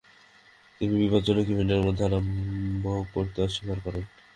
তিনি 0.81 0.93
বিপজ্জনক 1.01 1.45
ইভেন্টের 1.49 1.85
মধ্যে 1.85 2.03
আরম্ভ 2.05 2.83
করতে 3.13 3.37
অস্বীকার 3.41 3.77
করেন। 3.85 4.03